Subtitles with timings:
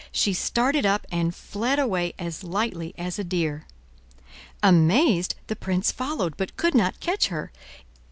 [0.11, 3.67] She started up, and fled away as lightly as a deer.
[4.63, 7.51] Amazed, the prince followed, but could not catch her.